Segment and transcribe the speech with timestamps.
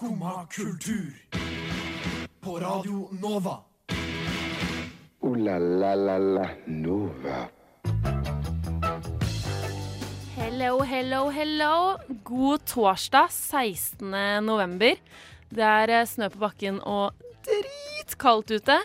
[0.00, 1.12] Skumma kultur.
[2.40, 3.58] På Radio Nova.
[5.20, 7.48] O-la-la-la-la Nova.
[10.36, 11.98] Hello, hello, hello.
[12.24, 14.10] God torsdag 16.
[14.46, 14.96] november.
[15.52, 17.12] Det er eh, snø på bakken og
[17.44, 18.80] dritkaldt ute.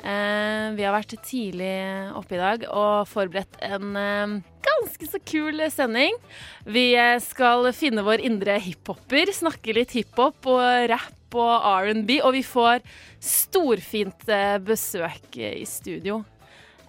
[0.00, 1.76] Eh, vi har vært tidlig
[2.16, 4.38] oppe i dag og forberedt en eh,
[4.76, 6.16] ganske så kul sending.
[6.64, 12.36] Vi eh, skal finne vår indre hiphoper, snakke litt hiphop og rap og R&B, og
[12.36, 12.84] vi får
[13.20, 16.22] storfint eh, besøk i studio.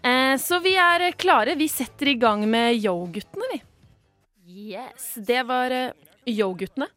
[0.03, 1.57] Eh, så vi er klare.
[1.59, 3.61] Vi setter i gang med Yo-guttene, vi.
[4.73, 5.73] Yes, det var
[6.27, 6.89] Yo-guttene.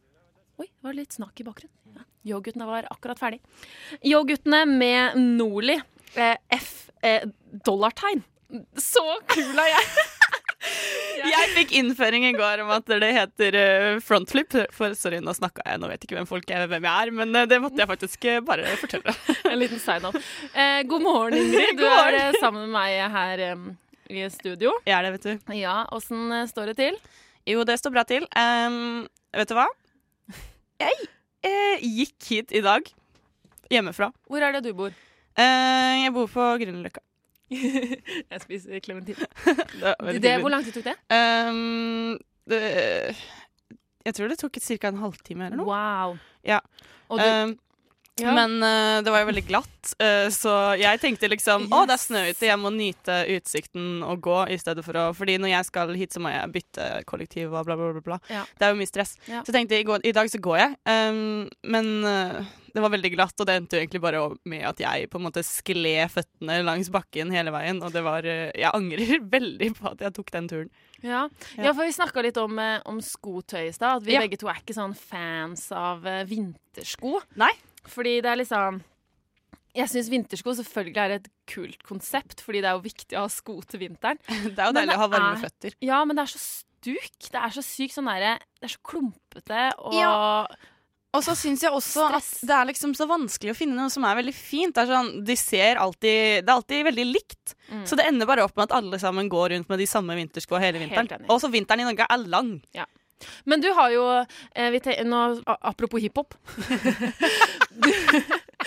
[0.61, 1.97] Oi, det var litt snak i bakgrunnen.
[1.97, 2.07] Ja.
[2.31, 3.41] Yo-guttene var akkurat ferdig.
[4.05, 5.79] Yo-guttene med Nordli.
[6.15, 6.89] Eh, F.
[7.65, 8.21] Dollartegn.
[8.77, 10.09] Så kul er jeg!
[11.31, 14.55] Jeg fikk innføring i går om at det heter eh, frontflip.
[14.73, 17.37] For sorry, nå snakka jeg, nå vet ikke hvem folk er, hvem jeg er, men
[17.37, 19.13] eh, det måtte jeg faktisk eh, bare fortelle.
[19.51, 20.17] En liten sign-off.
[20.53, 21.77] Eh, god morgen, Ingrid.
[21.81, 23.43] Du er sammen med meg her
[24.09, 24.73] i studio.
[24.87, 25.53] Jeg er det, vet du.
[25.59, 26.97] Ja, åssen står det til?
[27.49, 28.25] Jo, det står bra til.
[28.37, 29.67] Um, vet du hva?
[30.81, 31.07] Jeg
[31.45, 32.85] eh, gikk hit i dag
[33.71, 34.11] hjemmefra.
[34.29, 34.93] Hvor er det du bor?
[35.37, 37.03] Uh, jeg bor på Grünerløkka.
[38.31, 39.15] Jeg spiser klementin.
[40.41, 40.95] Hvor lang tid tok det?
[41.11, 42.17] Um,
[42.49, 42.61] det,
[44.05, 44.87] jeg tror det tok ca.
[44.87, 45.67] en halvtime eller noe.
[45.67, 46.17] Wow.
[46.47, 46.59] Ja.
[47.11, 47.57] Og du, Em,
[48.21, 48.33] ja.
[48.37, 52.01] Men uh, det var jo veldig glatt, uh, så jeg tenkte liksom Å, det er
[52.03, 55.69] snø ute, jeg må nyte utsikten og gå i stedet for å Fordi når jeg
[55.71, 58.05] skal hit, så må jeg bytte kollektiv og bla, bla, bla.
[58.05, 58.19] bla.
[58.29, 58.45] Ja.
[58.57, 59.15] Det er jo mye stress.
[59.27, 59.41] Ja.
[59.41, 60.75] Så jeg tenkte i, går, i dag så går jeg.
[60.85, 62.41] um, men uh,
[62.71, 65.25] det var veldig glatt, og det endte jo egentlig bare med at jeg på en
[65.25, 67.81] måte skled føttene langs bakken hele veien.
[67.83, 70.69] Og det var Jeg angrer veldig på at jeg tok den turen.
[71.01, 71.25] Ja.
[71.57, 71.65] Ja.
[71.65, 72.55] ja, for vi snakka litt om,
[72.87, 73.99] om skotøy i stad.
[73.99, 74.21] At vi Ja.
[74.23, 77.19] begge to er ikke sånn fans av vintersko.
[77.41, 77.51] Nei.
[77.89, 78.81] Fordi det er liksom
[79.73, 83.29] Jeg syns vintersko selvfølgelig er et kult konsept, fordi det er jo viktig å ha
[83.31, 84.19] sko til vinteren.
[84.27, 85.77] Det er jo Men deilig å ha varme er- føtter.
[85.81, 87.29] Ja, men det er så stuk.
[87.31, 90.45] Det er så sykt sånn derre Det er så klumpete og Ja.
[91.11, 92.27] Og så syns jeg også Stress.
[92.39, 94.71] at det er liksom så vanskelig å finne noe som er veldig fint.
[94.75, 97.55] Det er sånn, de ser alltid, det er alltid veldig likt.
[97.67, 97.81] Mm.
[97.83, 100.61] Så det ender bare opp med at alle sammen går rundt med de samme vinterskoa
[100.63, 101.25] hele vinteren.
[101.27, 102.53] Og så vinteren i Norge er lang.
[103.45, 104.05] Men du har jo
[104.55, 104.69] eh,
[105.05, 105.21] nå,
[105.61, 106.33] Apropos hiphop.
[107.81, 108.23] Du-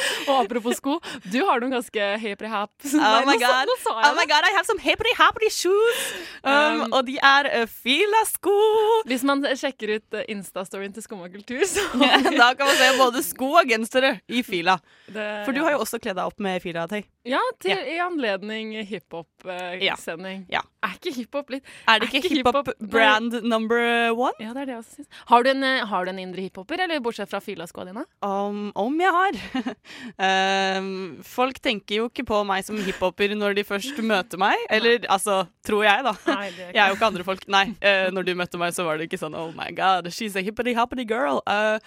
[0.29, 0.99] og apropos sko,
[1.31, 3.71] du har noen ganske Hapry hap Oh my god.
[3.91, 6.05] Oh my god, I have some Hapry hapry shoes!
[6.45, 8.55] Um, Um, og de er uh, Fila-sko!
[9.09, 11.85] Hvis man sjekker ut eh, Insta-storyen til Skumma kultur, så
[12.41, 14.79] da kan man se både sko og gensere i Fila.
[15.07, 17.03] det, For du har jo også kledd deg opp med Fila-tøy.
[17.29, 17.91] Ja, til, yeah.
[17.95, 20.45] i anledning hiphop-sending.
[20.53, 20.65] Ja.
[20.85, 23.81] Er ikke hiphop litt Er det ikke ikke hiphop hiphop- brand number
[24.13, 24.35] one?
[24.43, 25.09] Ja, det er det jeg også syns.
[25.31, 28.05] Har, du en, eh, har du en indre hiphoper, eller bortsett fra fila-skoa dine?
[28.25, 29.41] Um, om jeg har.
[30.19, 34.59] Ehm, folk tenker jo ikke på meg som hiphoper når de først møter meg.
[34.73, 36.15] Eller altså, tror jeg, da.
[36.31, 37.45] Nei, det Jeg er jo ikke andre folk.
[37.51, 40.39] Nei, uh, når du møtte meg, så var det ikke sånn Oh my god, she's
[40.39, 41.43] a hippity-hoppity girl.
[41.47, 41.79] Uh,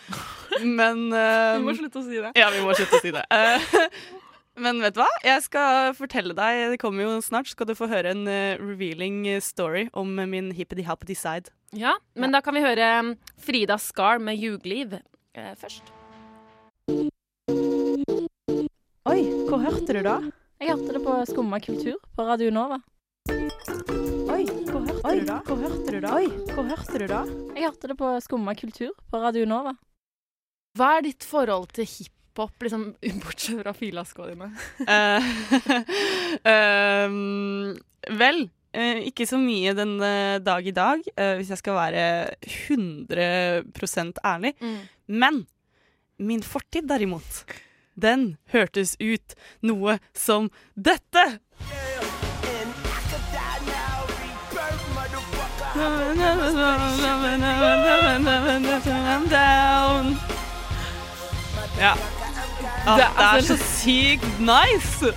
[0.62, 2.31] men Vi må ehm, slutte å si det.
[2.38, 3.25] Ja, vi må slutte å si det.
[3.34, 3.75] Eh,
[4.63, 5.09] men vet du hva?
[5.25, 9.25] Jeg skal fortelle deg, det kommer jo snart, skal du få høre en eh, revealing
[9.44, 11.53] story om min hippity-hoppity side.
[11.75, 13.13] Ja, men da kan vi høre um,
[13.44, 15.00] Frida Skar med 'Jugliv'
[15.35, 15.97] eh, først.
[19.07, 20.18] Oi, hvor hørte du da?
[20.59, 22.75] Jeg hørte det på Skumma kultur på Radio Nova.
[23.31, 25.38] Oi, hvor hørte du da?
[25.47, 26.09] Hvor hørte du da?
[26.18, 27.22] Oi, hvor hørte du da?
[27.56, 29.72] Jeg hørte det på Skumma kultur på Radio Nova.
[30.75, 32.84] Hva er ditt forhold til hiphop, liksom,
[33.23, 34.50] bortsett fra filaskoa dine?
[34.84, 35.29] uh,
[36.51, 37.78] ehm,
[38.19, 38.41] vel,
[38.75, 39.94] uh, ikke så mye den
[40.44, 42.03] dag i dag, eh, hvis jeg skal være
[42.44, 44.51] 100 ærlig.
[44.59, 44.75] Mm.
[45.16, 45.39] Men
[46.19, 47.47] min fortid, derimot,
[48.00, 49.35] den hørtes ut
[49.66, 51.40] noe som dette.
[61.77, 61.94] Ja.
[62.88, 65.13] Det er er altså- så sykt nice!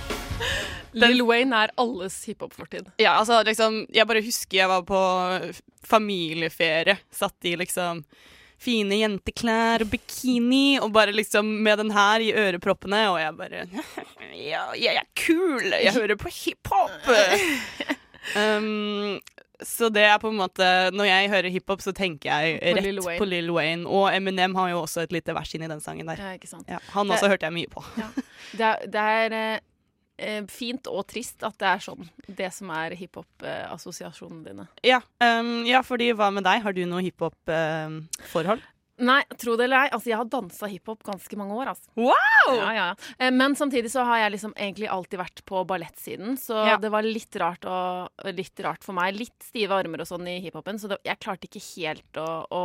[0.93, 2.91] Lil Wayne er alles hiphop-fortid.
[2.99, 5.01] Ja, altså liksom Jeg bare husker jeg var på
[5.83, 6.97] familieferie.
[7.11, 8.03] Satt i liksom
[8.61, 13.63] fine jenteklær og bikini, og bare liksom med den her i øreproppene, og jeg bare
[14.51, 15.65] Ja, jeg er kul!
[15.73, 17.09] Jeg hører på hiphop!
[18.37, 19.19] um,
[19.61, 22.85] så det er på en måte Når jeg hører hiphop, så tenker jeg På rett
[22.87, 23.85] Lil på Lil Wayne.
[23.85, 26.17] Og Eminem har jo også et lite vers inni den sangen der.
[26.17, 26.31] Ja.
[26.67, 27.83] Ja, han Det- også hørte jeg mye på.
[28.57, 29.59] Det er, det er eh,
[30.51, 32.09] fint og trist at det er sånn.
[32.27, 34.67] Det som er hiphop-assosiasjonene dine.
[34.85, 36.61] Ja, um, ja, fordi hva med deg?
[36.65, 38.63] Har du noe hiphop-forhold?
[39.01, 39.91] Nei, tro det eller ei.
[39.95, 41.71] Altså, jeg har dansa hiphop ganske mange år.
[41.73, 41.89] Altså.
[41.97, 42.51] Wow!
[42.53, 43.15] Ja, ja, ja.
[43.17, 47.07] Eh, Men samtidig så har jeg liksom egentlig alltid vært på ballettsiden, så det var
[47.07, 49.17] litt rart, og, litt rart for meg.
[49.17, 52.63] Litt stive armer og sånn i hiphopen, så det, jeg klarte ikke helt å, å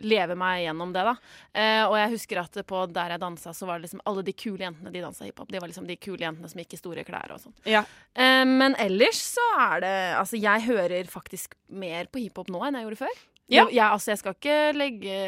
[0.00, 1.14] leve meg gjennom det, da.
[1.52, 4.32] Eh, og jeg husker at på der jeg dansa, så var det liksom alle de
[4.32, 5.50] kule jentene de dansa hiphop.
[5.52, 7.56] De var liksom de kule jentene som gikk i store klær og sånn.
[7.68, 7.82] Ja.
[8.16, 12.74] Eh, men ellers så er det Altså, jeg hører faktisk mer på hiphop nå enn
[12.80, 13.20] jeg gjorde før.
[13.52, 13.66] Ja.
[13.68, 15.18] Jeg, altså, jeg skal ikke legge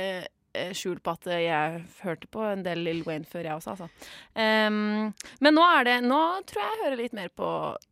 [0.57, 3.89] eh, skjul på at jeg hørte på en del Lill Wayne før, jeg også, altså.
[4.33, 5.11] Um,
[5.45, 7.51] men nå er det Nå tror jeg jeg hører litt mer på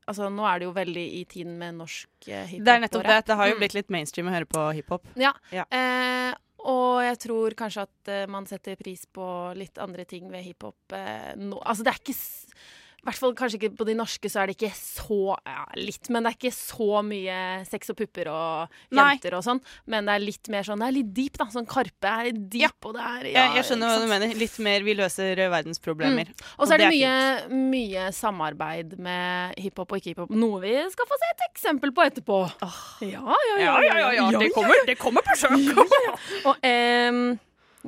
[0.09, 2.65] Altså, nå er det jo veldig i tiden med norsk eh, hiphop.
[2.65, 3.19] Det er nettopp det.
[3.29, 3.61] Det har jo Mm.
[3.61, 5.07] blitt litt mainstream å høre på hiphop.
[5.21, 5.35] Ja.
[5.53, 5.65] Ja.
[5.73, 6.33] Eh,
[6.65, 9.27] og jeg tror kanskje at eh, man setter pris på
[9.59, 11.59] litt andre ting ved hiphop eh, nå.
[11.61, 12.17] Altså, det er ikke
[13.05, 16.25] hvert fall kanskje ikke på de norske, så er det ikke så Ja, litt, men
[16.25, 19.07] det er ikke så mye sex og pupper og Nei.
[19.15, 19.61] jenter og sånn.
[19.87, 21.47] Men det er litt mer sånn Det er litt deep, da.
[21.53, 22.71] Sånn Karpe er deep, Ja.
[22.89, 24.35] og det er Jeg, jeg skjønner hva du mener.
[24.41, 26.33] Litt mer vi løser verdensproblemer.
[26.59, 30.31] Og så er det, det mye, mye samarbeid med hiphop og ikke hiphop.
[30.35, 32.39] Noe vi skal få se et eksempel på etterpå.
[33.05, 34.13] Ja, ja, ja.
[34.17, 35.51] ja, Det kommer, det kommer på sjø!
[36.49, 37.39] Og ehm,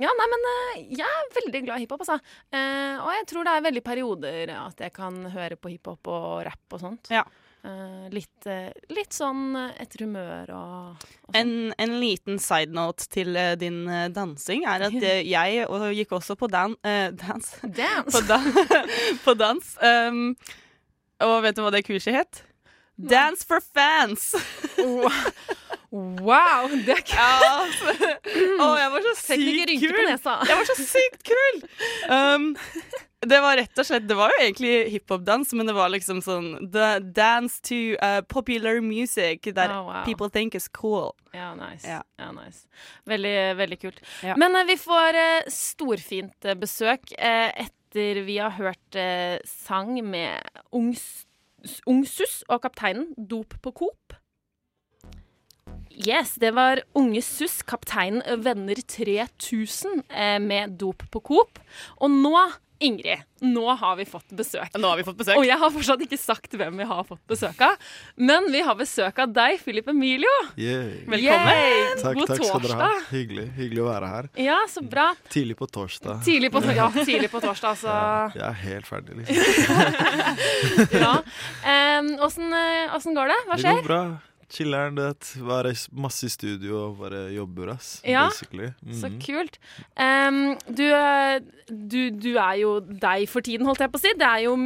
[0.02, 2.20] ja, nei, men eh, jeg er veldig glad i hiphop, altså.
[2.52, 6.46] Eh, og jeg tror det er veldig perioder at jeg kan høre på hiphop og
[6.46, 7.12] rapp og sånt.
[7.14, 7.25] Ja.
[7.66, 11.32] Eh, litt, eh, litt sånn et etter humør og, og.
[11.34, 13.81] En, en liten side note til eh, din
[14.14, 14.94] dansing er at
[15.37, 17.49] jeg og, gikk også på dan, eh, dans.
[17.64, 18.12] Dance!
[18.12, 18.38] På, da,
[19.25, 19.72] på dans.
[19.82, 20.28] Um,
[21.26, 22.44] og vet du hva det kurset het?
[22.96, 24.31] Dance for fans!
[25.93, 26.69] Wow!
[26.87, 27.17] Det er kult!
[27.17, 27.93] Ja, altså.
[28.62, 30.00] Å, jeg var så sykt kul!
[30.12, 31.61] Jeg var så sykt kul!
[32.11, 32.49] Um,
[33.27, 36.50] det var rett og slett Det var jo egentlig hiphop-dans, men det var liksom sånn
[36.75, 40.03] the Dance to uh, popular music that Oh, wow.
[40.05, 41.15] people think is cool.
[41.35, 41.87] Ja, nice.
[41.88, 42.03] Ja.
[42.21, 42.67] Ja, nice.
[43.09, 44.03] Veldig, veldig kult.
[44.37, 48.97] Men uh, vi får uh, storfint eh, besøk etter vi har hørt
[49.49, 50.44] sang med
[51.88, 54.17] Ungsus og Kapteinen, Dop på Coop.
[55.96, 61.60] Yes, det var Unge Suss, Kapteinen Venner 3000 eh, med Dop på Coop.
[62.04, 62.34] Og nå,
[62.84, 64.76] Ingrid, nå har vi fått besøk.
[64.76, 65.38] Nå har vi fått besøk.
[65.40, 67.81] Og jeg har fortsatt ikke sagt hvem vi har fått besøk av.
[68.20, 70.34] Men vi har besøk av deg, Philip Emilio.
[70.60, 70.93] Yeah.
[71.08, 71.48] Velkommen.
[71.62, 71.96] Yeah.
[72.02, 72.92] Takk, God takk skal dere ha.
[73.14, 74.31] Hyggelig, hyggelig å være her.
[74.50, 75.08] Ja, så bra.
[75.32, 76.20] Tidlig på torsdag.
[76.28, 77.96] Tidlig på, ja, tidlig på torsdag, altså.
[78.37, 80.94] Jeg er helt ferdig, liksom.
[81.06, 81.19] Ja.
[82.28, 83.44] Åssen um, går det?
[83.49, 83.70] Hva skjer?
[83.72, 84.06] Det går bra.
[84.52, 84.98] Chiller'n.
[85.46, 88.00] Være masse i studio og bare jobber, ass.
[88.06, 88.69] Ja, Basically.
[88.93, 89.20] Så Mhm.
[89.20, 89.58] kult.
[89.96, 90.87] Um, du,
[91.69, 94.12] du, du er jo deg for tiden, holdt jeg på å si.
[94.16, 94.56] Det er jo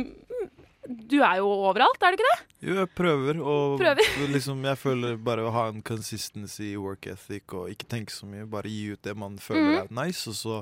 [1.11, 2.47] Du er jo overalt, er du ikke det?
[2.61, 4.09] Jo, jeg prøver, og Prøver.
[4.35, 8.29] liksom, jeg føler bare å ha en consistency i work ethic og ikke tenke så
[8.29, 8.45] mye.
[8.53, 9.79] Bare gi ut det man føler mm.
[9.87, 10.59] er nice, og så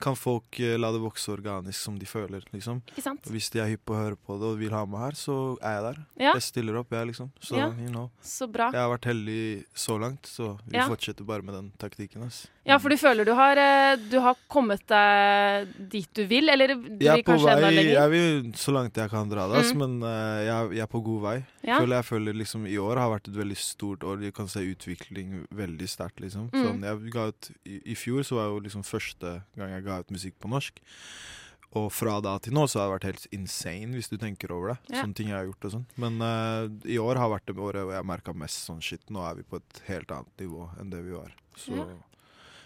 [0.00, 2.80] kan folk eh, la det vokse organisk som de føler, liksom.
[3.28, 5.36] Hvis de er hypp på å høre på det og vil ha meg her, så
[5.60, 6.00] er jeg der.
[6.24, 6.32] Ja.
[6.38, 7.28] Jeg stiller opp, jeg, liksom.
[7.44, 7.68] Så, Ja.
[7.76, 8.08] you know.
[8.24, 8.70] Så bra.
[8.72, 9.40] Jeg har vært heldig
[9.76, 10.88] så langt, så vi Ja.
[10.88, 12.24] fortsetter bare med den taktikken.
[12.24, 12.46] ass.
[12.64, 16.68] Ja, for du føler du har, eh, du har kommet deg dit du vil, eller
[16.72, 17.92] du vil kanskje enda lenger?
[17.92, 19.78] jeg vil så langt jeg kan dra det, ass, Mm.
[19.82, 21.33] men uh, jeg, jeg er på god vei.
[21.64, 21.78] Ja.
[21.80, 24.20] Føler jeg føler liksom I år har vært et veldig stort år.
[24.22, 26.20] Du kan se utvikling veldig sterkt.
[26.24, 26.50] liksom.
[26.54, 26.60] Mm.
[26.66, 29.98] Sånn, jeg ga ut, i, I fjor så var jo liksom første gang jeg ga
[30.04, 30.80] ut musikk på norsk.
[31.74, 34.74] Og fra da til nå så har det vært helt insane, hvis du tenker over
[34.74, 34.78] det.
[34.94, 35.02] Ja.
[35.02, 35.86] Sånne ting jeg har gjort og sånn.
[35.98, 39.02] Men uh, i år har vært det året hvor jeg merka mest sånn shit.
[39.10, 41.34] Nå er vi på et helt annet nivå enn det vi var.
[41.58, 41.88] Så Ja.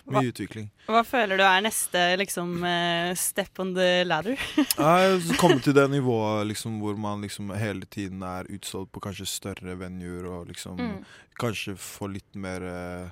[0.08, 0.70] Hva- mye utvikling.
[0.88, 4.36] Hva føler du er neste liksom, eh, step on the ladder?
[5.40, 9.76] Komme til det nivået liksom, hvor man liksom hele tiden er utsolgt på kanskje større
[9.78, 11.04] venuer og liksom Mm.
[11.38, 13.10] kanskje få litt mer eh,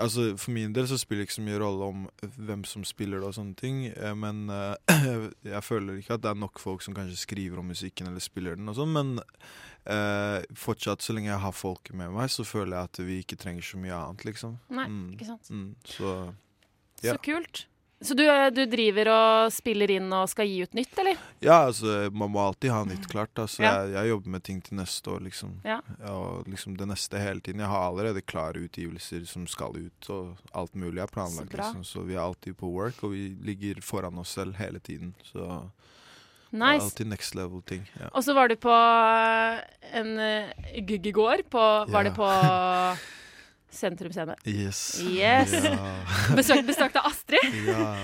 [0.00, 2.04] Altså For min del så spiller det ikke så mye rolle om
[2.38, 4.72] hvem som spiller det og sånne ting, eh, men uh,
[5.44, 8.56] jeg føler ikke at det er nok folk som kanskje skriver om musikken eller spiller
[8.56, 12.78] den og sånn, men uh, fortsatt, så lenge jeg har folket med meg, så føler
[12.78, 14.56] jeg at vi ikke trenger så mye annet, liksom.
[14.72, 15.04] Nei, Mm.
[15.16, 15.50] ikke sant.
[15.52, 16.14] Mm, så
[17.02, 17.16] Ja.
[17.16, 17.66] Så kult.
[18.02, 21.16] Så du, eh, du driver og spiller inn og skal gi ut nytt, eller?
[21.40, 23.30] Ja, altså, man må alltid ha nytt klart.
[23.38, 23.72] Altså, Ja.
[23.84, 25.52] jeg, jeg jobber med ting til neste år, liksom.
[25.64, 25.78] Ja.
[26.10, 27.60] Og liksom det neste hele tiden.
[27.62, 31.52] Jeg har allerede klare utgivelser som skal ut, og alt mulig er planlagt.
[31.52, 31.84] Så liksom.
[31.84, 35.14] Så vi er alltid på work, og vi ligger foran oss selv hele tiden.
[35.32, 35.70] Så
[36.52, 36.82] Nice.
[36.84, 37.86] alltid next level-ting.
[38.00, 38.08] Ja.
[38.12, 39.62] Og så var du på eh,
[39.96, 40.50] en uh,
[40.84, 41.46] gig i går.
[41.48, 42.10] På, var Ja.
[42.10, 42.26] det på
[43.72, 44.34] Sentrum Scene.
[44.44, 45.00] Yes.
[45.02, 45.52] Yes.
[45.64, 45.76] Ja.
[46.36, 47.54] Besøk, besøkte Astrid.
[47.66, 47.94] ja.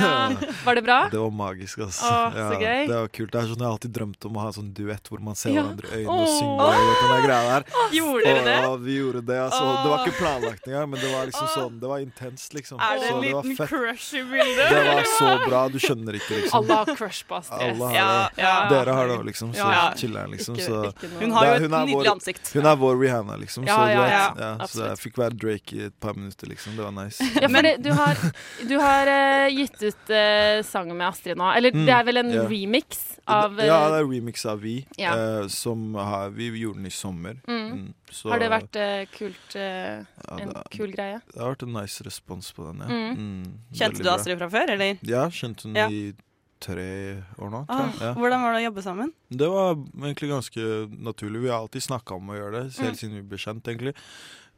[0.00, 0.30] Ja.
[0.64, 0.96] Var det bra?
[1.12, 2.08] Det var magisk, altså.
[2.08, 2.86] Å, så gøy.
[2.88, 3.30] Det var kult.
[3.32, 5.36] Det er sånn Jeg har alltid drømt om å ha en sånn duett hvor man
[5.38, 5.62] ser Ja.
[5.66, 7.66] hverandre i øynene og synger og den der greia der.
[7.98, 8.56] Gjorde dere det?
[8.64, 9.62] Ja, vi gjorde det, altså.
[9.82, 11.54] Det var ikke planlagt engang, men det var liksom Åh.
[11.58, 12.80] sånn Det var intenst, liksom.
[12.88, 14.72] Er det en liten det crush i bildet?
[14.72, 15.62] Det var så bra.
[15.68, 16.58] Du skjønner ikke, liksom.
[16.62, 17.68] Alle har crush på Astrid.
[17.68, 18.74] Alle har Ja, det.
[18.74, 19.52] Dere har det òg, liksom.
[19.54, 19.84] Så Ja.
[19.96, 20.56] chiller'n, liksom.
[20.56, 21.12] Ikke, Så ikke.
[21.20, 22.52] Hun har jo et nydelig ansikt.
[22.54, 23.66] hun er vår Rihanna, liksom.
[23.68, 24.56] Ja, så, du ja, vet, ja.
[24.58, 26.76] ja, så jeg fikk være Drake i et par minutter, liksom.
[26.78, 27.22] Det var nice.
[27.42, 28.22] Ja, for du har,
[28.68, 31.48] du har uh, gitt ut uh, sangen med Astrid nå.
[31.56, 32.46] Eller Mm, det er vel en yeah.
[32.48, 35.12] remix av uh, Ja, det er remix av Vi, Ja.
[35.14, 37.36] eh, som har, vi gjorde den i sommer.
[37.46, 37.66] Mm.
[37.72, 41.20] Mm, så- Har det vært eh, kult eh, ja, En det, kul greie?
[41.34, 42.88] det har vært en nice respons på den, ja.
[42.88, 43.18] Mm.
[43.18, 44.08] Mm, Kjente du.
[44.10, 44.98] Astrid fra før, eller?
[45.02, 45.88] Ja, kjente hun Ja.
[45.92, 46.14] i
[46.58, 47.92] tre år nå, tror Ah.
[48.02, 48.14] Ja.
[48.18, 49.12] Hvordan var det å jobbe sammen?
[49.30, 50.64] Det var egentlig ganske
[51.04, 51.42] naturlig.
[51.44, 52.98] Vi har alltid snakka om å gjøre det, helt Mm.
[52.98, 53.94] siden vi ble kjent, egentlig.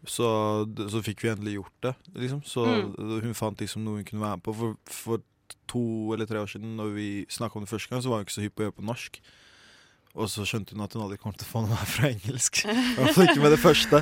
[0.07, 0.25] Så,
[0.89, 2.41] så fikk vi endelig gjort det, liksom.
[2.49, 3.21] Så Mm.
[3.27, 4.55] hun fant liksom noe hun kunne være med på.
[4.57, 5.19] For, for
[5.69, 8.25] to eller tre år siden, når vi snakka om det første gang, så var hun
[8.25, 9.21] ikke så hypp på å gjøre på norsk.
[10.19, 12.65] Og så skjønte hun at hun aldri kom til å få noe her fra engelsk.
[12.67, 14.01] I hvert fall ikke med det første.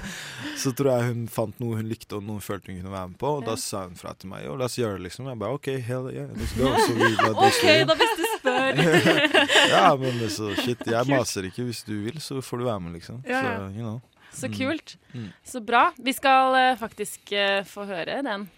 [0.57, 3.11] Så tror jeg hun fant noe hun likte og noe hun følte hun kunne være
[3.11, 3.33] med på.
[3.41, 5.29] Og da sa hun fra til meg og la oss gjøre det, liksom.
[5.29, 6.71] Jeg bare OK, hell yeah, let's go.
[6.81, 8.81] Så vi ble OK, da hvis du spør.
[9.75, 11.67] ja, men så shit, jeg maser ikke.
[11.69, 13.21] Hvis du vil, så får du være med, liksom.
[13.29, 13.43] Så,
[13.77, 13.99] you know.
[14.33, 14.59] Så Mm.
[14.59, 14.97] kult.
[15.15, 15.29] Mm.
[15.45, 15.93] Så bra.
[15.99, 18.49] Vi skal eh, faktisk eh, få høre den.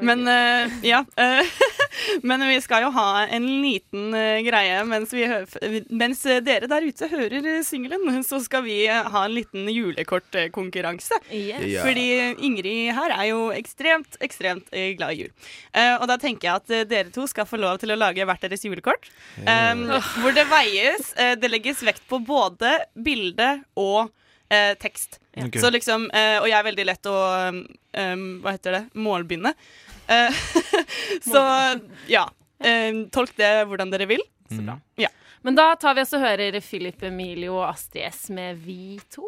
[0.00, 1.04] Men uh, ja.
[1.16, 1.46] eh,
[2.22, 5.40] men vi skal jo ha en liten uh, greie mens, vi hø
[5.90, 11.18] mens dere der ute hører singelen, så skal vi ha en liten julekortkonkurranse.
[11.30, 11.64] Yes.
[11.72, 11.82] Ja.
[11.86, 12.06] Fordi
[12.46, 15.32] Ingrid her er jo ekstremt, ekstremt glad i jul.
[15.72, 18.44] Eh, og da tenker jeg at dere to skal få lov til å lage hvert
[18.44, 19.08] deres julekort.
[19.40, 19.86] Um,
[20.20, 24.12] hvor det veies Det legges vekt på både bilde og
[24.48, 25.20] eh, tekst.
[25.36, 25.60] Okay.
[25.60, 27.16] Så liksom, eh, og jeg er veldig lett å
[27.50, 28.82] um, Hva heter det?
[28.94, 29.54] Målbinde.
[30.06, 30.44] Eh,
[31.32, 31.44] så
[32.10, 32.28] ja.
[32.64, 34.22] Eh, tolk det hvordan dere vil.
[34.50, 34.76] Mm.
[35.44, 39.26] Men da tar vi oss og hører Philip Emilio og Astrid S med Vi to.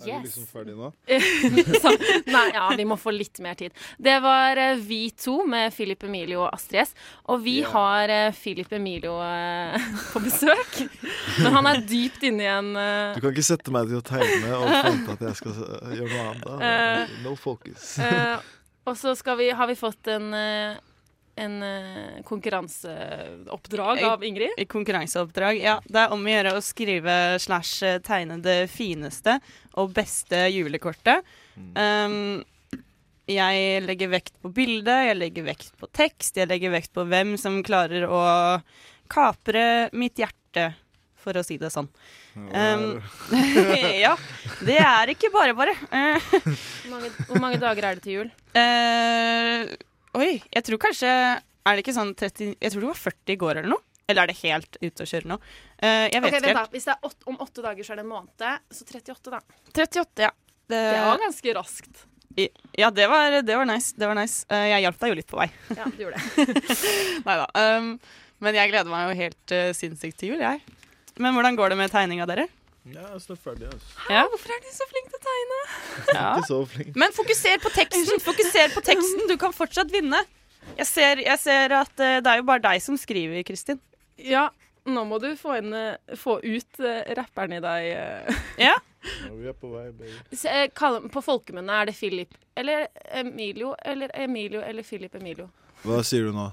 [0.00, 0.88] Er du liksom ferdig nå?
[1.82, 1.90] Så,
[2.32, 3.74] nei, ja, vi må få litt mer tid.
[4.00, 6.94] Det var uh, Vi to med Philip Emilio og Astrid S.
[7.28, 7.74] Og vi yeah.
[7.74, 9.76] har eh, Philip Emilio uh,
[10.14, 10.78] på besøk.
[11.42, 14.54] Men han er dypt inni en eh, Du kan ikke sette meg til å tegne
[14.56, 15.60] og forvente at jeg skal
[15.98, 16.48] gjøre noe annet.
[16.48, 16.72] da.
[17.26, 17.92] No focus.
[18.88, 20.32] Og så vi, har vi fått en,
[21.34, 24.50] en eh, konkurranseoppdrag av Ingrid.
[24.56, 25.60] I konkurranseoppdrag.
[25.62, 29.38] Ja, det er om å gjøre å skrive slash eh, tegne det fineste
[29.80, 31.24] og beste julekortet.
[31.56, 32.42] Um,
[33.30, 37.36] jeg legger vekt på bildet, jeg legger vekt på tekst, jeg legger vekt på hvem
[37.40, 38.22] som klarer å
[39.12, 40.72] kapre mitt hjerte,
[41.22, 41.86] for å si det sånn.
[42.34, 42.98] Um,
[44.04, 44.16] ja,
[44.64, 45.76] det er ikke bare bare.
[45.86, 48.32] Hvor mange, hvor mange dager er det til jul?
[48.58, 49.72] eh,
[50.18, 53.38] oi, jeg tror kanskje Er det ikke sånn 30 Jeg tror det var 40 i
[53.40, 53.84] går eller noe.
[54.10, 55.36] Eller er det helt ute å kjøre nå?
[55.78, 56.58] Uh, jeg vet Ok, ikke helt.
[56.58, 56.64] da.
[56.74, 58.46] Hvis det er åtte, om åtte dager, så er det en måned.
[58.74, 59.38] Så 38, da.
[59.72, 60.32] 38, ja.
[60.66, 62.02] Det, Det var ganske raskt.
[62.80, 63.94] ja, det var, det var nice.
[63.96, 64.42] Det var nice.
[64.50, 65.48] Uh, jeg hjalp deg jo litt på vei.
[65.78, 66.58] Ja, du gjorde det.
[67.28, 67.46] Nei da.
[67.78, 67.92] Um,
[68.42, 70.60] men jeg gleder meg jo helt uh, sinnssykt til jul, jeg.
[71.22, 72.48] Men hvordan går det med tegninga dere?
[72.90, 73.68] Ja, jeg står ferdig.
[73.70, 73.90] Altså.
[74.10, 74.22] Ja.
[74.26, 75.58] Hvorfor er du så flink til å tegne?
[76.16, 76.24] Ja.
[76.34, 76.96] Ikke så flink.
[76.98, 78.22] Men fokuser på teksten!
[78.24, 80.18] Fokuser på teksten, Du kan fortsatt vinne.
[80.78, 83.78] Jeg ser, jeg ser at uh, det er jo bare deg som skriver, Kristin.
[84.18, 84.48] Ja,
[84.86, 87.88] nå må du få, inn, eh, få ut uh, rapperen i deg.
[88.58, 88.74] Ja?
[88.74, 90.14] Ja, vi er på vei, baby.
[90.34, 92.86] Så, uh, kall- På folkemunne er det Philip eller
[93.18, 95.48] Emilio eller Emilio eller Philip Emilio.
[95.82, 96.48] Hva sier du nå?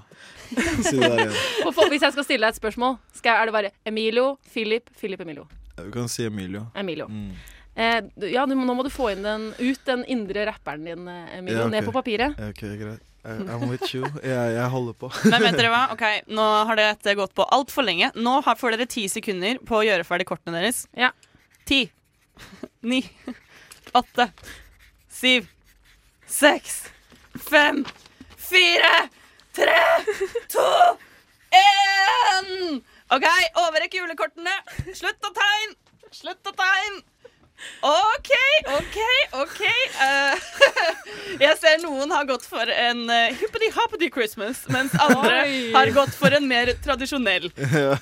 [0.50, 1.36] Si det der igjen.
[1.92, 5.46] Hvis jeg skal stille deg et spørsmål, skal, er det bare Emilio, Philip, Philip Emilio.
[5.80, 6.66] Ja, Du kan si Emilio.
[6.76, 7.08] Emilio.
[7.10, 7.32] Mm.
[7.80, 8.00] Eh,
[8.32, 11.62] ja, du, nå må du få inn den, ut den indre rapperen din, eh, Emilio,
[11.62, 11.76] Ja, okay.
[11.78, 12.42] ned på papiret.
[12.50, 13.06] Ok, greit.
[13.24, 14.06] I'm with you.
[14.24, 15.10] Jeg, jeg holder på.
[15.28, 15.80] Men vet dere hva?
[15.92, 18.08] Ok, Nå har dette gått på altfor lenge.
[18.16, 20.86] Nå har, får dere ti sekunder på å gjøre ferdig kortene deres.
[20.96, 21.10] Ja.
[21.68, 21.82] Ti.
[22.80, 23.02] Ni.
[23.92, 24.30] Åtte.
[25.12, 25.50] Syv.
[26.24, 26.78] Seks.
[27.44, 27.84] Fem.
[28.40, 28.94] Fire.
[29.52, 29.76] Tre.
[30.56, 30.66] To.
[31.60, 32.80] Én.
[33.10, 33.26] OK,
[33.58, 34.52] overrekk julekortene.
[34.94, 35.74] Slutt å tegne.
[36.14, 37.02] Slutt å tegne.
[37.80, 38.30] OK,
[38.78, 38.98] OK,
[39.42, 39.60] OK.
[40.00, 40.36] Uh,
[41.44, 45.60] jeg ser noen har gått for en uh, hippity-hoppity Christmas, mens andre Oi.
[45.74, 47.50] har gått for en mer tradisjonell.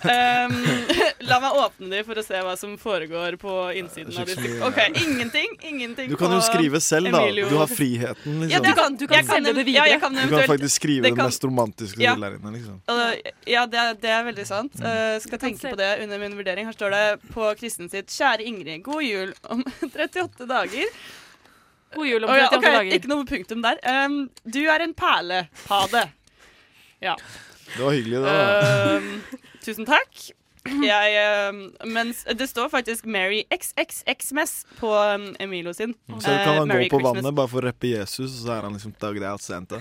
[0.08, 0.54] Um,
[1.28, 4.58] la meg åpne de for å se hva som foregår på innsiden av Det disse.
[4.64, 5.50] OK, ingenting.
[5.68, 7.20] Ingenting Du kan jo skrive selv, da.
[7.26, 7.48] Emilio.
[7.50, 8.64] Du har friheten, Ja, liksom.
[8.64, 9.88] du kan, Du kan jeg selge det Ja, videre.
[9.92, 12.14] jeg kan Du kan faktisk skrive det det, mest romantiske Ja.
[12.14, 12.78] du vil der inne, liksom.
[12.88, 14.78] Uh, ja, det er, det er veldig sant.
[14.80, 16.68] Uh, skal tenke på det under min vurdering.
[16.70, 20.92] Her står det på Kristin sitt 'Kjære Ingrid, god jul om 38 dager'.
[21.94, 22.94] God jul om Å ja, 38 dager.
[22.98, 23.78] Ikke noe punktum der.
[23.88, 25.46] Um, du er en perle.
[25.70, 26.06] Ha det.
[27.00, 27.14] Ja.
[27.76, 28.34] Det var hyggelig, det.
[28.34, 28.96] da.
[28.98, 29.08] Um,
[29.64, 30.26] tusen takk.
[30.68, 31.12] Jeg,
[31.48, 34.52] um, mens det står faktisk Mary XXXMS
[34.82, 35.94] på um, Emilio sin.
[36.18, 37.06] Så kan Eh, han uh, gå på Christmas.
[37.22, 39.80] vannet bare for å rappe Jesus, og så er han liksom Doug Out Santa.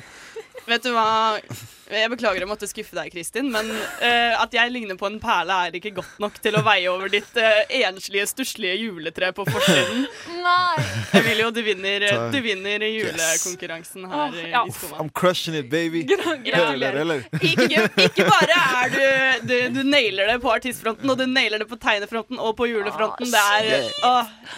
[0.67, 1.39] Vet du hva?
[1.87, 5.55] Jeg beklager å måtte skuffe deg, Kristin, men uh, at jeg ligner på en perle,
[5.69, 10.03] er ikke godt nok til å veie over ditt uh, enslige, stusslige juletre på forsiden.
[10.47, 10.83] Nei!
[11.15, 14.65] Emilio, du vinner, eh, du vinner julekonkurransen her eh, ja.
[14.67, 14.97] i skolen.
[14.99, 16.03] I'm crushing it, baby.
[16.07, 16.99] Gratulerer.
[17.05, 17.23] eller?
[17.39, 21.69] Ikke, ikke bare er du, du Du nailer det på artistfronten, og du nailer det
[21.71, 23.31] på tegnefronten og på julefronten.
[23.31, 23.87] Det er.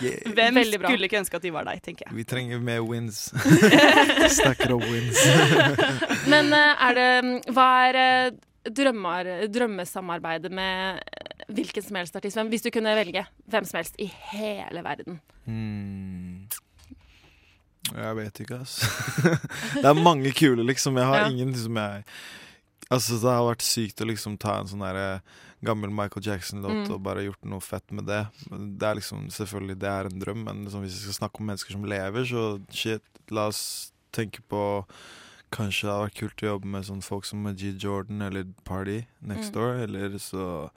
[0.02, 0.34] Yeah.
[0.34, 0.90] Hvem Veldig bra.
[0.90, 2.18] skulle ikke ønske at de var deg, tenker jeg.
[2.18, 3.28] Vi trenger mer wins.
[4.40, 5.22] Snakker om wins.
[6.32, 8.32] Men eh, er det Hva er eh,
[8.70, 11.00] drømmer, drømmesamarbeidet med
[11.50, 12.38] hvilken som helst artist?
[12.52, 15.20] Hvis du kunne velge hvem som helst i hele verden.
[15.46, 16.46] Hmm.
[17.90, 18.86] Jeg vet ikke, altså.
[19.82, 20.98] det er mange kule, liksom.
[21.00, 21.30] Jeg har Ja.
[21.32, 22.04] ingen som jeg
[22.92, 25.22] Altså, det har vært sykt å liksom ta en sånn derre
[25.62, 26.94] gammel Michael Jackson-låt Mm.
[26.96, 28.24] og bare gjort noe fett med det.
[28.50, 31.46] Det er liksom, selvfølgelig, det er en drøm, men liksom, hvis vi skal snakke om
[31.52, 34.64] mennesker som lever, så shit, la oss tenke på
[35.52, 37.72] Kanskje det hadde vært kult å jobbe med sånne folk som G.
[37.82, 39.54] Jordan eller Party Next Mm.
[39.54, 39.74] Door.
[39.84, 40.70] Eller så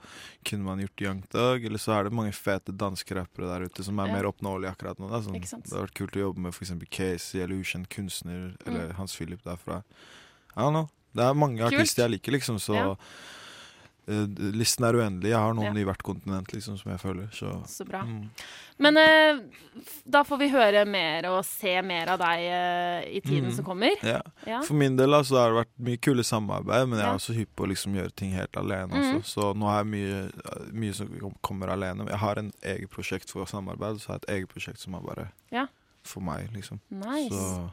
[0.43, 1.63] kunne man gjort Young Dog.
[1.65, 4.13] Eller så er det mange fete danske rappere der ute som er Ja.
[4.13, 5.09] mer oppnåelige akkurat nå.
[5.21, 6.71] Sånn, det hadde vært kult å jobbe med f.eks.
[6.89, 8.95] Casey eller ukjent kunstner eller Mm.
[8.95, 9.83] Hans Philip derfra.
[10.57, 10.89] I don't know.
[11.15, 11.73] Det er mange Kult.
[11.73, 12.95] artister jeg liker, liksom, så Ja.
[14.07, 15.29] Eh, listen er uendelig.
[15.29, 15.81] Jeg har noen Ja.
[15.81, 17.27] i hvert kontinent, liksom, som jeg føler.
[17.31, 18.01] Så Så bra.
[18.03, 18.29] mm.
[18.79, 19.39] Men uh,
[20.09, 23.55] da får vi høre mer og se mer av deg uh, i tiden Mm.
[23.55, 23.91] som kommer.
[24.03, 24.21] ja.
[24.47, 24.61] Ja.
[24.61, 27.11] For min del altså, har det vært mye kule samarbeid, men jeg Ja.
[27.11, 29.19] er også hypp på å liksom gjøre ting helt alene Mm.
[29.21, 29.23] også.
[29.23, 30.31] Så nå har jeg mye,
[30.73, 31.07] mye som
[31.41, 32.07] kommer alene.
[32.09, 34.95] Jeg har en eget prosjekt for samarbeid, og så har jeg et eget prosjekt som
[34.95, 35.67] er bare Ja.
[36.03, 36.79] for meg, liksom.
[36.91, 37.29] Nice.
[37.29, 37.71] Så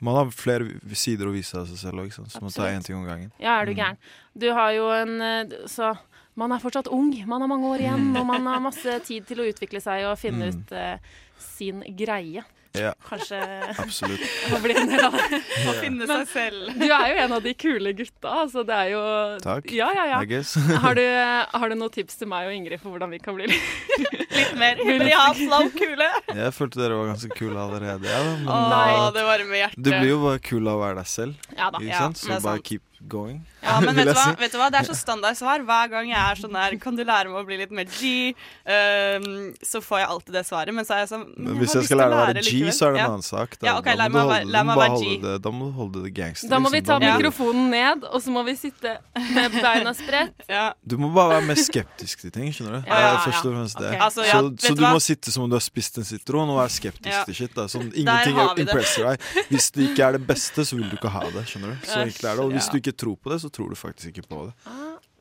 [0.00, 2.96] man har flere sider å vise av seg selv òg, så man tar én ting
[2.96, 3.30] om gangen.
[3.40, 3.78] Ja, er du Mm.
[3.78, 3.96] gæren.
[4.38, 5.96] Du har jo en eh, Så
[6.36, 7.10] man er fortsatt ung.
[7.26, 10.16] Man har mange år igjen, og man har masse tid til å utvikle seg og
[10.18, 10.62] finne Mm.
[10.62, 10.98] ut uh,
[11.38, 12.44] sin greie.
[12.78, 13.38] Ja, Kanskje
[13.82, 14.24] absolutt.
[14.54, 15.40] å bli en del av det.
[15.68, 16.72] Å finne seg selv.
[16.78, 19.02] Du er jo en av de kule gutta, så det er jo
[19.44, 19.68] Takk.
[19.74, 20.20] Ja, ja, ja.
[20.22, 20.54] I guess.
[20.84, 23.48] Har du, har du noen tips til meg og Ingrid for hvordan vi kan bli
[23.50, 26.08] litt mer Brian Flow kule.
[26.34, 29.10] Jeg følte dere var ganske kule allerede, ja, men Åh, Nei.
[29.16, 29.82] det varmer hjertet.
[29.84, 31.80] du blir jo bare kul av å være deg selv, Ja da.
[31.82, 32.20] ikke Ja, sant?
[32.22, 32.66] Så bare sant.
[32.68, 33.40] keep going.
[33.62, 34.36] Ja, men vet du, hva?
[34.38, 34.68] vet du hva?
[34.70, 35.58] Det er så standard svar.
[35.66, 38.34] hver gang jeg er sånn der Kan du lære meg å bli litt mer G?
[38.68, 40.74] Um, så får jeg alltid det svaret.
[40.76, 42.52] Men så er jeg sånn men Men hvis jeg skal lære deg å være G,
[42.58, 42.74] likevel.
[42.76, 43.56] så er det en annen sak.
[43.58, 46.02] Da, Ja, ok, da må du holde- må bare holde det- Da må du holde
[46.04, 46.48] det gangster.
[46.52, 46.86] Da må vi liksom.
[46.86, 48.94] ta må du- mikrofonen ned, og så må vi sitte
[49.34, 50.34] med beina spredt.
[50.48, 50.72] Ja.
[50.86, 52.88] Du må bare være mer skeptisk til ting, skjønner du.
[52.88, 53.18] Ja, ja, ja.
[53.26, 53.90] først og fremst det.
[53.94, 54.00] Ok.
[54.06, 54.92] Altså, ja, så så du hva?
[54.94, 57.24] må sitte som om du har spist en sitron og være skeptisk Ja.
[57.24, 57.54] til shit.
[57.54, 57.66] Da.
[57.68, 59.20] Sånn, ingenting vi impresser deg.
[59.50, 61.44] Hvis det ikke er det beste, så vil du ikke ha det.
[61.48, 61.86] skjønner du?
[61.86, 62.44] Så enkelt er det.
[62.44, 64.54] Og hvis du ikke tror på det, så tror du faktisk ikke på det.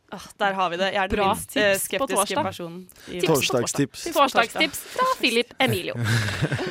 [0.09, 0.93] Ah, der har vi det.
[0.93, 2.43] Jeg er den Bra minst eh, tips på skeptiske torsdag.
[2.47, 2.77] personen.
[3.07, 4.03] i- Tips på Torsdagstips.
[4.15, 5.95] Torsdagstips fra Philip Emilio.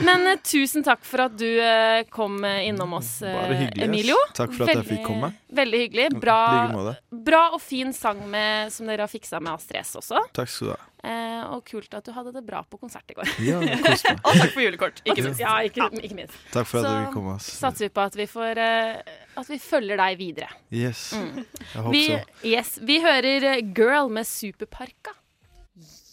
[0.08, 3.82] Men eh, tusen takk for at du eh, kom eh, innom oss, eh, Bare hyggelig.
[3.82, 3.88] ass.
[3.90, 4.16] Emilio.
[4.34, 5.32] Takk for at jeg fikk komme.
[5.56, 6.06] Veldig hyggelig.
[6.20, 10.20] Bra, bra og fin sang med, som dere har fiksa med Astrid S også.
[10.36, 10.78] Takk skal du ha.
[11.06, 13.28] Eh, og kult at du hadde det bra på konsert i går.
[13.46, 13.60] Ja.
[14.26, 14.98] Og takk for julekort.
[15.06, 15.38] Ikke minst.
[15.38, 16.34] Ja, ikke, ikke minst.
[16.50, 17.36] Takk for at Så du komme.
[17.38, 17.46] ass.
[17.60, 20.48] Satser vi på at vi får eh, At vi følger deg videre.
[20.74, 21.04] Yes.
[21.14, 21.44] Mm.
[21.44, 22.18] Jeg håper Vi, så.
[22.50, 25.14] yes, vi hører eh, Girl med Superparka.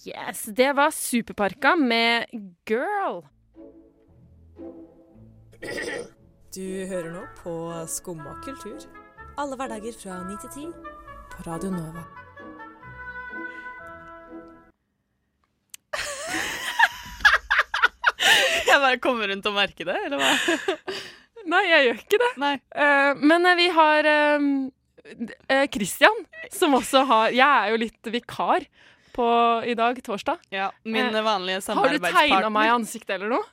[0.05, 2.29] Yes, det var Superparka med
[2.69, 3.23] Girl.
[6.53, 7.53] Du hører nå på
[7.89, 8.83] Skumma kultur.
[9.41, 10.73] Alle hverdager fra 9 til 10
[11.33, 12.03] på Radio Nova.
[18.67, 20.31] Jeg bare kommer rundt og merker det, eller hva?
[21.53, 22.29] Nei, jeg gjør ikke det.
[22.39, 22.53] Nei.
[22.71, 24.39] Eh, men eh, vi har eh,
[25.51, 26.15] eh, Christian,
[26.55, 28.63] som også har Jeg er jo litt vikar
[29.13, 29.25] på
[29.67, 30.37] i dag, torsdag.
[30.55, 32.29] Ja, min vanlige vanlige Har du samarbeidspartner.
[32.31, 33.45] tegna meg i ansiktet eller noe?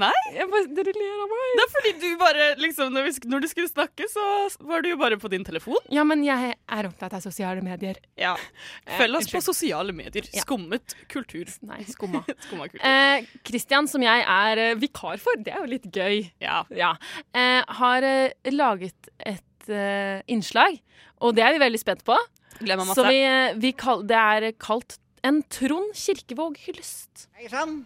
[0.00, 0.10] Nei.
[0.32, 1.42] Jeg bare, dere ler av meg.
[1.58, 4.24] Det er fordi du bare, liksom, når, vi, når du skulle snakke, så
[4.64, 5.76] var du jo bare på din telefon.
[5.92, 8.00] Ja, men jeg er opptatt av sosiale medier.
[8.20, 8.34] Ja.
[8.84, 10.26] Eh, Følg oss på sosiale medier.
[10.34, 10.42] Ja.
[10.44, 11.48] Skummet kultur.
[11.64, 12.20] Nei, skumma.
[12.46, 12.84] Skumma kultur.
[12.84, 16.18] Eh, Christian, som jeg er eh, vikar for, det er jo litt gøy.
[16.44, 16.62] Ja.
[16.76, 16.90] Ja.
[17.32, 20.76] Eh, har eh, laget et eh, innslag,
[21.24, 22.18] og det er vi veldig spent på.
[22.60, 23.14] Glemmer meg Så masse.
[23.14, 27.28] vi, eh, vi kal det er kalt en Trond Kirkevåg-hyllest.
[27.40, 27.80] Hei sann!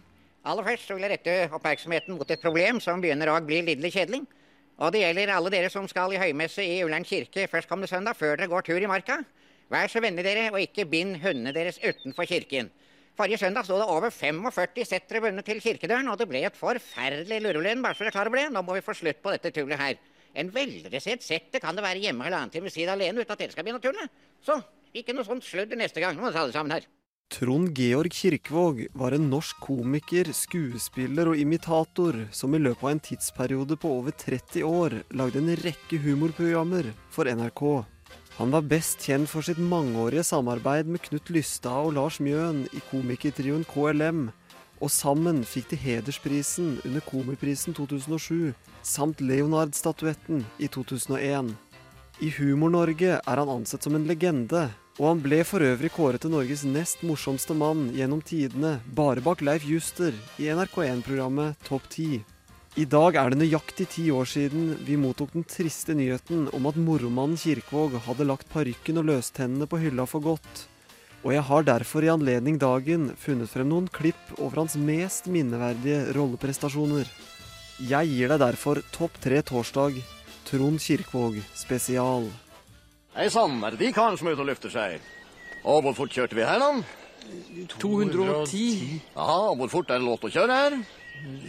[0.47, 3.91] Aller først så vil jeg rette oppmerksomheten mot et problem som begynner å bli lidderlig
[3.97, 4.21] kjedelig.
[4.79, 8.37] Og det gjelder alle dere som skal i høymesse i Ullern kirke førstkommende søndag før
[8.37, 9.17] dere går tur i marka.
[9.69, 12.71] Vær så vennlig dere, og ikke bind hundene deres utenfor kirken.
[13.19, 17.41] Forrige søndag sto det over 45 settere bundet til kirkedøren, og det ble et forferdelig
[17.43, 18.45] lurvelen, bare så dere er klare over det.
[18.55, 19.99] Nå må vi få slutt på dette tullet her.
[20.39, 23.51] En veldressert setter kan det være hjemme halvannen time ved siden alene uten at dere
[23.51, 24.07] skal begynne å tulle.
[24.45, 24.55] Så
[24.95, 26.15] ikke noe sånt sludder neste gang.
[26.15, 26.87] Nå må dere det sammen her.
[27.29, 33.01] Trond Georg Kirkvaag var en norsk komiker, skuespiller og imitator som i løpet av en
[33.05, 37.61] tidsperiode på over 30 år lagde en rekke humorprogrammer for NRK.
[38.39, 42.81] Han var best kjent for sitt mangeårige samarbeid med Knut Lystad og Lars Mjøen i
[42.89, 44.25] komikertrioen KLM,
[44.81, 51.53] og sammen fikk de hedersprisen under Komiprisen 2007 samt Leonard-statuetten i 2001.
[52.25, 56.33] I Humor-Norge er han ansett som en legende, og han ble for øvrig kåret til
[56.33, 62.19] Norges nest morsomste mann gjennom tidene, bare bak Leif Juster i NRK1-programmet Topp 10.
[62.79, 66.77] I dag er det nøyaktig ti år siden vi mottok den triste nyheten om at
[66.77, 70.67] moromannen Kirkvaag hadde lagt parykken og løstennene på hylla for godt.
[71.23, 76.13] Og jeg har derfor i anledning dagen funnet frem noen klipp over hans mest minneverdige
[76.15, 77.07] rolleprestasjoner.
[77.87, 80.03] Jeg gir deg derfor Topp tre torsdag,
[80.47, 82.29] Trond Kirkvaag spesial.
[83.19, 85.01] Hei sann, er det de karen som er ute og lufter seg?
[85.67, 87.65] Og hvor fort kjørte vi her, da?
[87.81, 89.01] 210.
[89.11, 90.77] Aha, og hvor fort er det lov til å kjøre her?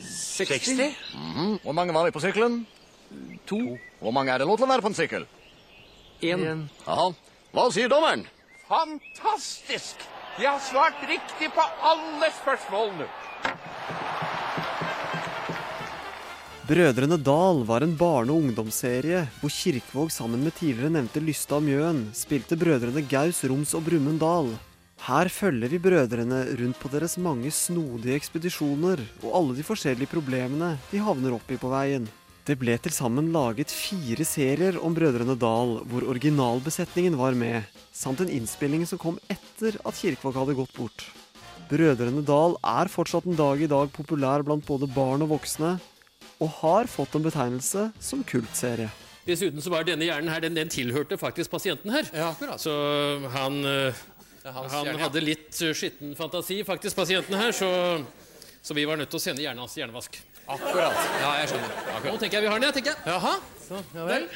[0.02, 0.80] 60.
[1.14, 1.52] Mhm.
[1.62, 2.64] Hvor mange var vi på sykkelen?
[3.46, 3.60] To.
[4.00, 5.28] Hvor mange er det lov til å være på en sykkel?
[6.26, 6.66] Én.
[6.88, 7.06] Ja.
[7.54, 8.26] Hva sier dommeren?
[8.66, 10.02] Fantastisk!
[10.40, 13.06] De har svart riktig på alle spørsmålene.
[16.70, 21.64] Brødrene Dal var en barne- og ungdomsserie hvor Kirkevåg sammen med tidligere nevnte Lystad og
[21.66, 24.52] Mjøen spilte brødrene Gaus, Roms og Brumund Dal.
[25.02, 30.76] Her følger vi brødrene rundt på deres mange snodige ekspedisjoner og alle de forskjellige problemene
[30.92, 32.06] de havner opp i på veien.
[32.46, 38.22] Det ble til sammen laget fire serier om Brødrene Dal, hvor originalbesetningen var med, samt
[38.22, 41.10] en innspilling som kom etter at Kirkevåg hadde gått bort.
[41.66, 45.80] Brødrene Dal er fortsatt en dag i dag populær blant både barn og voksne,
[46.40, 48.88] og har fått en betegnelse som kultserie.
[49.26, 52.08] Dessuten så var denne hjernen her, den, den tilhørte faktisk pasienten her.
[52.16, 52.62] Ja, akkurat.
[52.62, 52.72] Så
[53.34, 54.00] han, eh,
[54.46, 55.02] han hjerne, ja.
[55.04, 57.68] hadde litt eh, skitten fantasi, faktisk, pasienten her, så,
[58.64, 60.16] så vi var nødt til å sende hjernen hans hjernevask.
[60.50, 60.96] Akkurat.
[61.20, 61.76] Ja, jeg skjønner.
[62.08, 63.04] Nå tenker jeg vi har den, jeg, tenker jeg.
[63.12, 63.36] Jaha.
[63.68, 64.26] Så, ja vel.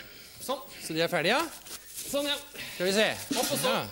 [0.44, 0.62] Sånn.
[0.84, 1.74] Så de er ferdige, ja?
[2.04, 2.36] Sånn, ja.
[2.76, 3.08] Skal vi se.
[3.40, 3.72] Opp og stå.
[3.80, 3.84] Ja.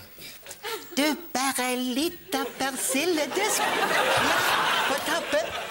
[0.92, 3.24] Du, bare litt av persille.
[3.32, 4.00] Det skal ja,
[4.90, 5.61] på tappen.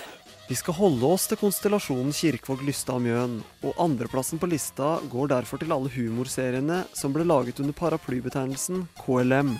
[0.52, 5.30] Vi skal holde oss til konstellasjonen Kirkvaag, Lystad og Mjøen, og andreplassen på lista går
[5.32, 9.54] derfor til alle humorseriene som ble laget under paraplybetegnelsen KLM.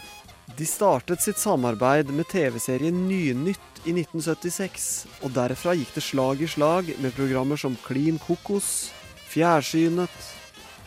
[0.58, 4.92] De startet sitt samarbeid med TV-serien Nynytt i 1976,
[5.24, 8.92] og derfra gikk det slag i slag med programmer som Klin kokos,
[9.32, 10.32] Fjærsynet,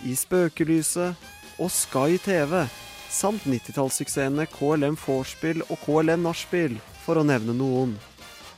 [0.05, 1.17] I spøkelyset
[1.57, 2.67] og Sky TV,
[3.09, 7.97] samt 90-tallssuksessene KLM Vorspiel og KLM Nachspiel, for å nevne noen.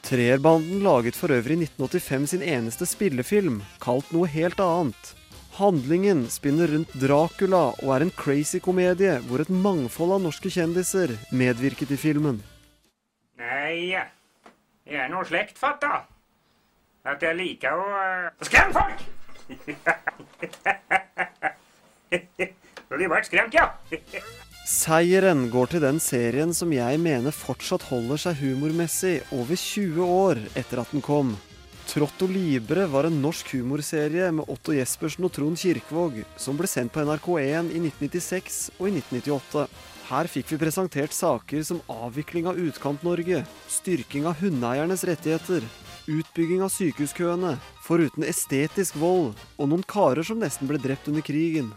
[0.07, 5.09] Treerbanden laget for øvrig i 1985 sin eneste spillefilm, kalt noe helt annet.
[5.57, 11.16] Handlingen spinner rundt Dracula og er en crazy komedie hvor et mangfold av norske kjendiser
[11.35, 12.38] medvirket i filmen.
[13.42, 13.99] Nei,
[14.87, 16.05] jeg er noe slektfatta.
[17.07, 18.99] At jeg liker å uh, skremme folk!
[22.87, 23.73] Så de ble skremt, ja.
[24.66, 30.40] Seieren går til den serien som jeg mener fortsatt holder seg humormessig over 20 år
[30.59, 31.37] etter at den kom.
[31.87, 36.90] Trotto Libre var en norsk humorserie med Otto Jespersen og Trond Kirkvaag, som ble sendt
[36.96, 39.64] på NRK1 i 1996 og i 1998.
[40.11, 45.62] Her fikk vi presentert saker som avvikling av Utkant-Norge, styrking av hundeeiernes rettigheter,
[46.11, 47.55] utbygging av sykehuskøene,
[47.87, 51.70] foruten estetisk vold og noen karer som nesten ble drept under krigen.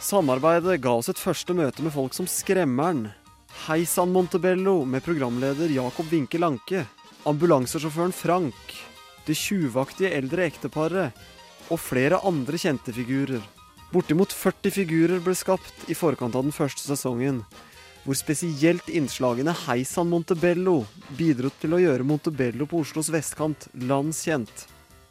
[0.00, 3.10] Samarbeidet ga oss et første møte med folk som Skremmeren,
[3.66, 6.86] Heisan Montebello med programleder Jakob Winke Lanke,
[7.28, 8.72] ambulansesjåføren Frank,
[9.26, 11.20] det tjuvaktige eldre ekteparet
[11.68, 13.44] og flere andre kjente figurer.
[13.92, 17.42] Bortimot 40 figurer ble skapt i forkant av den første sesongen,
[18.06, 20.78] hvor spesielt innslagene Heisan Montebello
[21.18, 24.64] bidro til å gjøre Montebello på Oslos vestkant landskjent.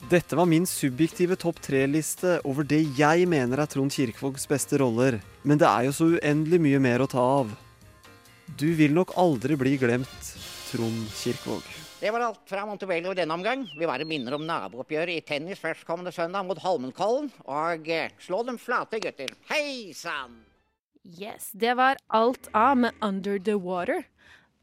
[0.07, 5.19] Dette var min subjektive topp tre-liste over det jeg mener er Trond Kirkevågs beste roller,
[5.43, 7.51] men det er jo så uendelig mye mer å ta av.
[8.57, 10.31] Du vil nok aldri bli glemt,
[10.71, 11.67] Trond Kirkevåg.
[11.99, 13.65] Det var alt fra Montebello i denne omgang.
[13.75, 17.27] Vi bare minner om nabooppgjøret i tennis førstkommende søndag mot Holmenkollen.
[17.43, 19.33] Og eh, slå dem flate, gutter.
[19.51, 20.37] Hei sann!
[21.03, 24.05] Yes, det var alt av med Under the Water.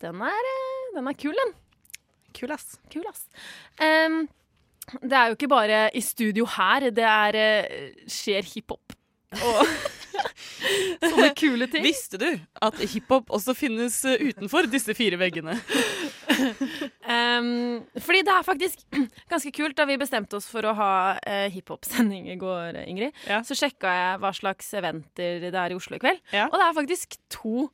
[0.01, 1.53] Den er, eh, den er kul, den.
[2.33, 2.79] Kul, ass.
[2.88, 3.27] Kul, ass.
[3.85, 4.25] Em,
[5.03, 8.94] det er jo ikke bare i studio her det er, eh, skjer hiphop.
[9.37, 9.66] Og
[11.11, 11.85] sånne kule ting.
[11.85, 12.29] Visste du
[12.62, 15.57] at hiphop også finnes eh, utenfor disse fire veggene?
[17.07, 18.85] Um, fordi det er faktisk
[19.33, 19.77] ganske kult.
[19.79, 24.20] Da vi bestemte oss for å ha uh, hiphop-sending i går, Ingrid, så sjekka jeg
[24.22, 26.22] hva slags eventer det er i Oslo i kveld.
[26.46, 27.66] Og det er faktisk to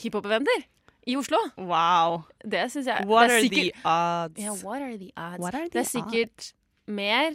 [0.00, 0.68] hiphop-eventer
[1.06, 1.38] i Oslo.
[1.58, 2.22] Wow.
[2.44, 4.42] Det syns jeg What det er are sikkert- the odds?
[4.42, 5.46] Yeah, what are the odds?
[5.48, 6.52] Are det er sikkert sikkert
[6.86, 7.32] mer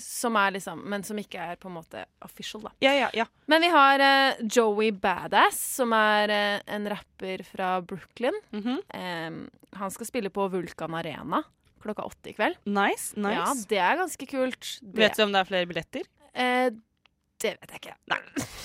[0.00, 2.72] som er liksom Men som ikke er på en måte official, da.
[2.82, 3.26] Ja, ja, ja.
[3.46, 8.34] Men vi har uh, Joey Badass, som er uh, en rapper fra Brooklyn.
[8.52, 9.28] Mm -hmm.
[9.28, 11.42] um, han skal spille på Vulkan Arena
[11.82, 12.56] klokka åtte i kveld.
[12.64, 13.34] Nice, nice.
[13.34, 14.78] Ja, det er ganske kult.
[14.80, 16.00] Det, Vet du om det er flere billetter?
[16.34, 16.70] Uh,
[17.42, 17.94] det vet jeg ikke.
[18.08, 18.18] Nei.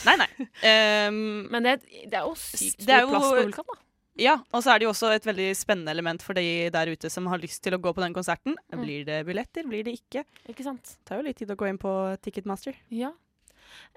[0.06, 0.48] Nei, nei.
[1.10, 3.80] Um, Men det, det er jo sykt stor plass på Vulkan, da.
[4.20, 7.10] Ja, og så er det jo også et veldig spennende element for de der ute
[7.12, 8.58] som har lyst til å gå på den konserten.
[8.74, 8.82] Mm.
[8.84, 10.26] Blir det billetter, blir det ikke?
[10.52, 10.84] Ikke sant?
[10.98, 11.94] Det tar jo litt tid å gå inn på
[12.26, 12.78] Ticketmaster.
[12.94, 13.14] Ja.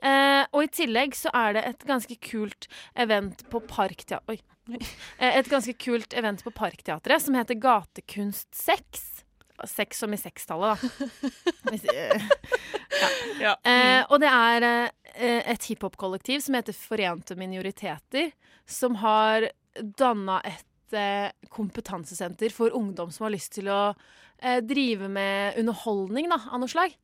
[0.04, 4.76] Eh, og i tillegg så er det et ganske kult event på Parkteatret Oi.
[5.16, 9.08] Eh, et ganske kult event på Parkteatret som heter Gatekunst 6.
[9.68, 11.08] Sex som i sekstallet, da.
[11.72, 12.20] Eh,
[13.40, 13.56] Ja.
[13.64, 18.30] Eh, og det er eh, et hiphop-kollektiv som heter Forente minoriteter,
[18.68, 19.48] som har
[19.80, 23.82] danna et eh, kompetansesenter for ungdom som har lyst til å
[24.38, 26.96] eh, drive med underholdning da, av noe slag.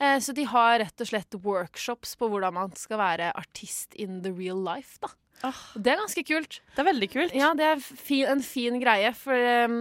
[0.00, 4.22] Eh, så de har rett og slett workshops på hvordan man skal være artist in
[4.24, 4.98] the real life.
[5.02, 5.12] da.
[5.44, 5.64] Oh.
[5.76, 6.60] det er ganske kult.
[6.72, 7.34] Det er veldig kult.
[7.36, 9.80] Ja, det er fin, en fin greie, for ehm,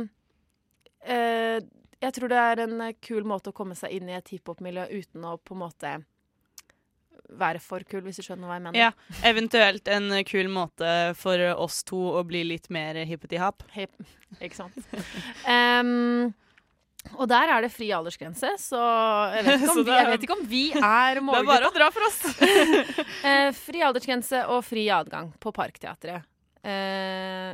[1.05, 1.61] eh,
[2.03, 5.29] jeg tror det er en kul måte å komme seg inn i et hiphop-miljø uten
[5.29, 5.93] å på en måte
[7.39, 8.79] være for kul, hvis du skjønner hva jeg mener.
[8.79, 13.65] Ja, Eventuelt en kul måte for oss to å bli litt mer hippeti-hap.
[13.75, 13.93] Hip,
[14.39, 14.79] ikke sant.
[15.47, 16.31] um,
[17.19, 18.81] og der er det fri aldersgrense, så
[19.35, 21.89] jeg vet ikke om, vi, vet ikke om vi er Det er bare å dra
[21.93, 22.21] for oss.
[22.31, 26.29] uh, fri aldersgrense og fri adgang på Parkteatret.
[26.63, 27.51] Uh,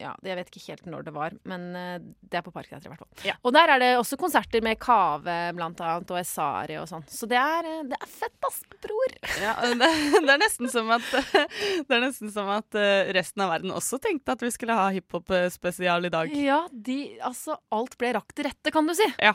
[0.00, 2.92] ja, jeg vet ikke helt når det var, men eh, det er på Parkteatret i
[2.92, 3.36] hvert fall.
[3.44, 7.04] Og der er det også konserter med Kave blant annet, og Esari og sånn.
[7.10, 9.16] Så det er, eh, det er fett, ass, bror!
[9.42, 9.90] Ja, det,
[10.26, 11.06] det er nesten som at,
[11.86, 14.88] det er nesten som at eh, resten av verden også tenkte at vi skulle ha
[14.94, 16.36] hiphop-spesial i dag.
[16.40, 19.08] Ja, de, altså alt ble rakt til rette, kan du si.
[19.22, 19.34] Ja.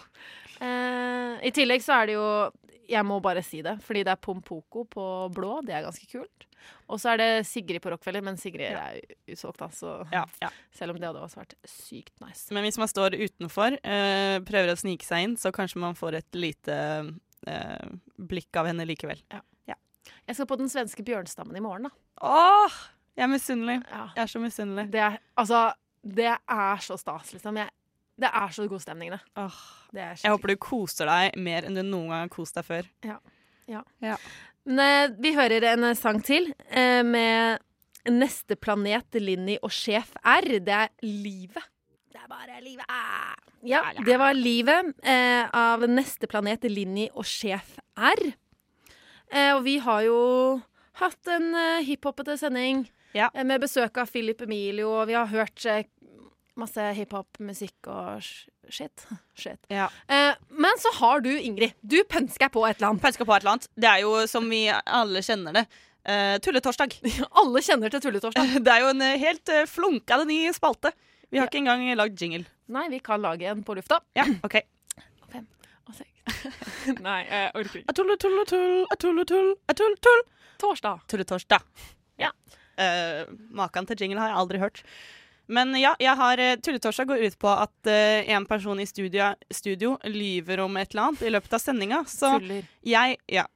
[0.61, 2.27] Eh, I tillegg så er det jo
[2.91, 5.59] Jeg må bare si det, fordi det er Pompoko på blå.
[5.65, 6.47] Det er ganske kult.
[6.91, 9.93] Og så er det Sigrid på Rockefeller, men Sigrid er jo utsolgt, da, så
[10.75, 12.51] selv om det hadde også vært sykt nice.
[12.53, 16.19] Men hvis man står utenfor, eh, prøver å snike seg inn, så kanskje man får
[16.19, 16.77] et lite
[17.49, 17.87] eh,
[18.19, 19.23] blikk av henne likevel.
[19.33, 19.41] Ja.
[20.27, 21.91] Jeg skal på den svenske bjørnstammen i morgen, da.
[22.23, 22.81] Åh!
[23.17, 23.81] Jeg er misunnelig.
[23.91, 24.85] Jeg er så misunnelig.
[24.93, 25.65] Det er, altså,
[26.01, 27.57] det er så stas, liksom.
[27.59, 27.73] Jeg,
[28.21, 29.19] det er så god stemning, det.
[29.95, 32.67] det er Jeg håper du koser deg mer enn du noen gang har kost deg
[32.67, 32.87] før.
[33.07, 33.17] Ja.
[33.71, 33.83] ja.
[34.03, 34.17] Ja.
[34.67, 37.61] Men, eh, vi hører en eh, sang til eh, med
[38.09, 40.47] Neste planet, Linni og Sjef R.
[40.65, 41.67] Det er livet.
[42.11, 42.85] Det er bare livet.
[42.89, 43.35] Ah.
[43.61, 48.23] Ja, det var livet eh, av Neste planet, Linni og Sjef R.
[49.31, 50.17] Eh, og vi har jo
[50.99, 55.61] hatt en eh, hiphopete sending eh, med besøk av Philip Emilio, og vi har hørt
[56.61, 58.23] masse hiphop-musikk og
[58.71, 59.05] shit.
[59.41, 59.59] shit.
[59.71, 59.89] Ja.
[60.07, 63.03] Eh, men så har du, Ingrid, du pønsker på et eller annet.
[63.05, 63.71] Pønsker på et eller annet.
[63.75, 65.65] Det er jo som vi alle kjenner det.
[66.01, 66.95] Uh, tulletorsdag.
[67.41, 68.55] alle kjenner til tulletorsdag.
[68.65, 70.93] det er jo en eh, helt uh, flunkende ny spalte.
[71.31, 72.47] Vi har ikke engang lagd jingle.
[72.73, 74.01] Nei, vi kan lage en på lufta.
[74.17, 74.57] Ja, OK.
[75.31, 75.45] Fem
[75.85, 76.97] og seks.
[77.05, 77.95] Nei, jeg orker ikke.
[77.99, 78.65] Tull, tull, tull,
[78.97, 80.25] tull, tull, tull, tull.
[80.61, 81.05] Torsdag.
[81.11, 81.85] Tulletorsdag.
[82.21, 82.33] Ja.
[82.81, 84.81] Uh, Maken til jingle har jeg aldri hørt.
[85.51, 89.31] Men ja, jeg har uh, tulletorsdag går ut på at uh, en person i studio,
[89.51, 92.03] studio lyver om et eller annet i løpet av sendinga.
[92.07, 92.67] Så Tuller.
[92.85, 93.47] jeg Ja,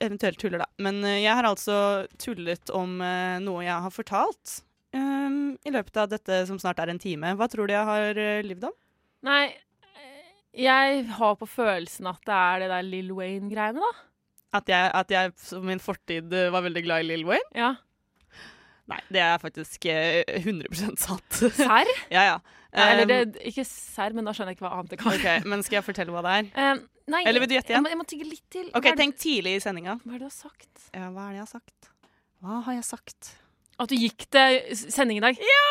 [0.00, 0.68] eventuelt tuller, da.
[0.82, 1.76] Men uh, jeg har altså
[2.20, 4.56] tullet om uh, noe jeg har fortalt
[4.96, 7.34] um, i løpet av dette som snart er en time.
[7.38, 8.76] Hva tror du jeg har lyvd om?
[9.24, 10.34] Nei, eh,
[10.66, 13.92] jeg har på følelsen at det er det der Lill Wayne-greiene, da.
[14.54, 17.50] At jeg, at jeg min fortid var veldig glad i Lill Wayne?
[17.58, 17.72] Ja.
[18.90, 21.38] Nei, det er faktisk uh, 100 sant.
[21.56, 21.88] Serr?
[22.14, 22.34] ja, ja.
[22.74, 25.46] Nei, eller det, ikke serr, men da skjønner jeg ikke hva annet det kan Ok,
[25.46, 26.48] Men skal jeg fortelle hva det er?
[26.58, 26.82] Uh,
[27.14, 27.86] nei, Eller vil du gjette Jeg igjen?
[27.86, 28.66] må, jeg må tygge litt til.
[28.74, 29.94] Ok, Tenk tidlig i sendinga.
[30.02, 30.88] Hva er det du har sagt?
[30.90, 31.90] Ja, hva er det jeg har sagt?
[32.44, 33.34] Hva har jeg sagt?
[33.80, 35.38] At du gikk til sending i dag?
[35.40, 35.70] Ja!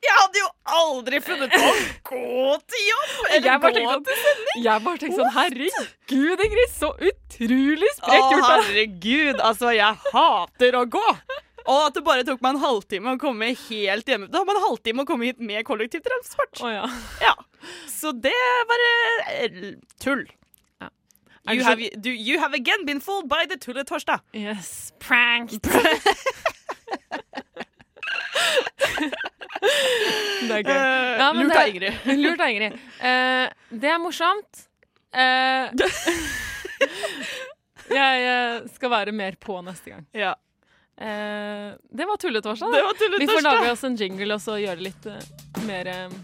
[0.00, 0.46] Jeg hadde jo
[0.80, 1.72] aldri funnet på å
[2.10, 3.10] gå til jobb!
[3.36, 4.62] Eller gå sånn- til sending!
[4.64, 8.40] Jeg bare tenkte sånn Herregud, Ingrid, så utrolig sprekt gjort!
[8.40, 11.04] Å, herregud, altså, jeg hater å gå!
[11.70, 14.26] Og at det bare tok meg en halvtime å komme helt hjemme.
[14.30, 16.62] Det har meg en halvtime å komme hit med kollektivtransport.
[16.66, 16.84] Oh, ja.
[17.22, 17.34] Ja.
[17.90, 18.34] Så det
[18.70, 18.78] var
[19.36, 20.26] eh, tull.
[21.48, 24.20] Er You have, do, you have again been fooled by the tulletorsdag.
[24.36, 25.64] Yes, pranked.
[30.40, 30.74] Det er gøy.
[30.74, 31.92] Eh, Ja, lurt av Ingrid.
[32.20, 32.72] Lurt av Ingrid.
[33.00, 33.46] Uh,
[33.82, 34.52] det er morsomt.
[35.10, 35.64] Uh,
[37.90, 40.04] jeg eh, skal være mer på neste gang.
[40.16, 40.32] Ja.
[41.00, 42.72] Eh, det var tulletorsdag.
[42.72, 43.20] Det var tulletorsdag.
[43.20, 46.18] Vi får lage oss en jingle og så gjøre det litt eh, mer eh.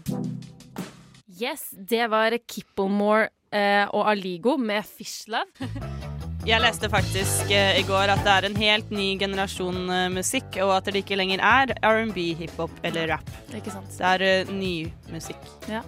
[1.37, 5.49] Yes, det var Kipplemore eh, og Aligo med Fish Love.
[6.47, 10.77] Jeg leste faktisk eh, i går at det er en helt ny generasjon musikk, og
[10.77, 13.33] at det ikke lenger er R&B, hiphop eller rap.
[13.57, 13.89] Ikke sant?
[13.97, 15.41] Det er uh, ny musikk.
[15.67, 15.81] Ja.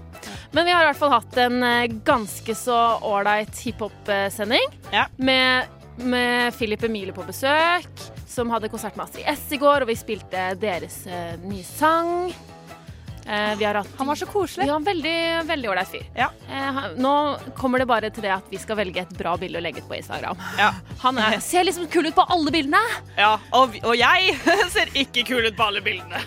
[0.52, 1.62] Men vi har i hvert fall hatt en
[2.04, 4.74] ganske så ålreit hiphop-sending.
[5.16, 9.90] Med, med Philip Emilie på besøk, som hadde konsert med Astrid S i går, og
[9.90, 12.30] vi spilte deres uh, nye sang.
[13.30, 14.66] Uh, vi har hatt, han var så koselig.
[14.70, 15.16] Ja, veldig
[15.46, 16.06] veldig ålreit fyr.
[16.18, 16.30] Ja.
[16.50, 17.12] Uh, nå
[17.58, 19.90] kommer det bare til det at vi skal velge et bra bilde å legge ut
[19.92, 20.40] på Instagram.
[21.04, 22.82] Han er, ser liksom kul ut på alle bildene.
[23.20, 24.34] Ja, og, og jeg
[24.76, 26.24] ser ikke kul ut på alle bildene.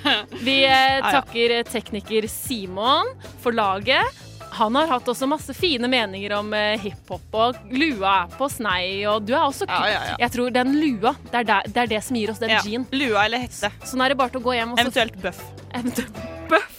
[0.47, 1.15] Vi Ja, ja.
[1.19, 3.11] takker tekniker Simon
[3.43, 4.22] for laget.
[4.53, 9.03] Han har hatt også masse fine meninger om eh, hiphop, og lua er på snei,
[9.09, 10.17] og du er også Ja, ja, ja.
[10.27, 12.61] Jeg tror den lua, det er, der, det er det som gir oss den Ja,
[12.67, 12.85] jean.
[12.93, 13.73] Lua eller hette.
[13.89, 15.41] Så nå er det bare til å gå hjem og så Eventuelt bøff.
[15.73, 16.21] Eventuelt
[16.53, 16.79] bøff.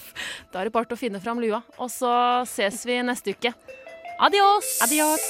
[0.53, 2.13] Da er det bare til å finne fram lua, og så
[2.49, 3.55] ses vi neste uke.
[4.21, 4.75] Adios!
[4.85, 5.25] Adios.